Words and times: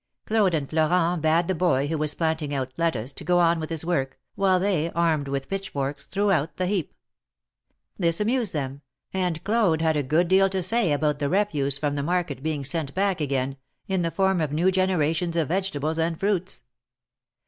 Claude 0.25 0.55
and 0.55 0.67
Florent 0.67 1.21
bade 1.21 1.47
THE 1.47 1.53
MARKETS 1.53 1.53
OF 1.53 1.59
PARIS. 1.59 1.89
215 1.89 1.89
the 1.89 1.93
boy, 1.93 1.93
who 1.93 1.97
was 1.99 2.13
planting 2.15 2.53
out 2.55 2.73
lettuce, 2.75 3.13
to 3.13 3.23
go 3.23 3.37
on 3.37 3.59
with 3.59 3.69
his 3.69 3.85
work, 3.85 4.17
while 4.33 4.59
they, 4.59 4.89
armed 4.93 5.27
with 5.27 5.47
pitchforks, 5.47 6.05
threw 6.07 6.31
out 6.31 6.57
the 6.57 6.65
heap. 6.65 6.95
This 7.99 8.19
amused 8.19 8.51
them, 8.51 8.81
and 9.13 9.43
Claude 9.43 9.83
had 9.83 9.95
a 9.95 10.01
good 10.01 10.27
deal 10.27 10.49
to 10.49 10.63
say 10.63 10.91
about 10.91 11.19
the 11.19 11.29
refuse 11.29 11.77
from 11.77 11.93
the 11.93 12.01
market 12.01 12.41
being 12.41 12.65
sent 12.65 12.95
bad: 12.95 13.21
again, 13.21 13.57
in 13.87 14.01
the 14.01 14.09
form 14.09 14.41
of 14.41 14.51
new 14.51 14.71
generations 14.71 15.35
of 15.35 15.49
vegetables 15.49 15.99
and 15.99 16.19
fruits. 16.19 16.63